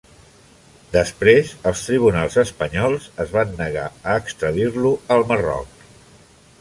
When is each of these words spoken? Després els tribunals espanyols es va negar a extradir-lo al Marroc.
Després 0.93 1.51
els 1.71 1.83
tribunals 1.89 2.37
espanyols 2.45 3.05
es 3.25 3.35
va 3.37 3.45
negar 3.61 3.85
a 3.91 4.17
extradir-lo 4.23 4.93
al 5.17 5.27
Marroc. 5.33 5.87